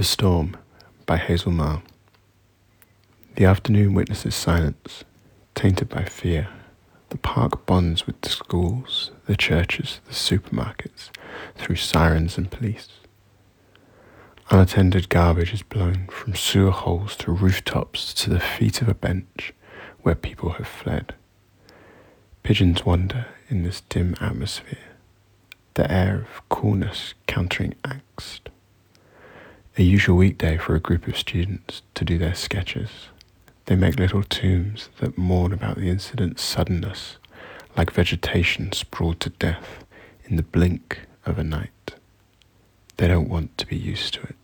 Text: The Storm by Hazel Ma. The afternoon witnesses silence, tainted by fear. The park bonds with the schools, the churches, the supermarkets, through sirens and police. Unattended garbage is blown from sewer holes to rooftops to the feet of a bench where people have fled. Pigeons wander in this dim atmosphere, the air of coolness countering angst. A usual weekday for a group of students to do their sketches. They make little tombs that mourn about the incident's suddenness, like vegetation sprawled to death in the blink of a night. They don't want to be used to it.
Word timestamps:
The 0.00 0.04
Storm 0.04 0.56
by 1.04 1.18
Hazel 1.18 1.52
Ma. 1.52 1.80
The 3.34 3.44
afternoon 3.44 3.92
witnesses 3.92 4.34
silence, 4.34 5.04
tainted 5.54 5.90
by 5.90 6.04
fear. 6.04 6.48
The 7.10 7.18
park 7.18 7.66
bonds 7.66 8.06
with 8.06 8.18
the 8.22 8.30
schools, 8.30 9.10
the 9.26 9.36
churches, 9.36 10.00
the 10.06 10.14
supermarkets, 10.14 11.10
through 11.54 11.76
sirens 11.76 12.38
and 12.38 12.50
police. 12.50 12.88
Unattended 14.48 15.10
garbage 15.10 15.52
is 15.52 15.60
blown 15.60 16.06
from 16.10 16.34
sewer 16.34 16.70
holes 16.70 17.14
to 17.16 17.32
rooftops 17.32 18.14
to 18.14 18.30
the 18.30 18.40
feet 18.40 18.80
of 18.80 18.88
a 18.88 18.94
bench 18.94 19.52
where 20.00 20.14
people 20.14 20.52
have 20.52 20.66
fled. 20.66 21.14
Pigeons 22.42 22.86
wander 22.86 23.26
in 23.50 23.64
this 23.64 23.82
dim 23.82 24.16
atmosphere, 24.18 24.96
the 25.74 25.92
air 25.92 26.26
of 26.26 26.48
coolness 26.48 27.12
countering 27.26 27.74
angst. 27.84 28.49
A 29.80 29.82
usual 29.82 30.18
weekday 30.18 30.58
for 30.58 30.74
a 30.74 30.78
group 30.78 31.08
of 31.08 31.16
students 31.16 31.80
to 31.94 32.04
do 32.04 32.18
their 32.18 32.34
sketches. 32.34 32.90
They 33.64 33.76
make 33.76 33.98
little 33.98 34.22
tombs 34.22 34.90
that 34.98 35.16
mourn 35.16 35.54
about 35.54 35.76
the 35.76 35.88
incident's 35.88 36.42
suddenness, 36.42 37.16
like 37.78 37.90
vegetation 37.90 38.72
sprawled 38.72 39.20
to 39.20 39.30
death 39.30 39.86
in 40.26 40.36
the 40.36 40.42
blink 40.42 41.06
of 41.24 41.38
a 41.38 41.44
night. 41.44 41.94
They 42.98 43.08
don't 43.08 43.30
want 43.30 43.56
to 43.56 43.66
be 43.66 43.74
used 43.74 44.12
to 44.12 44.20
it. 44.24 44.36